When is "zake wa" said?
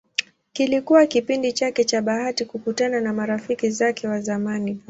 3.69-4.19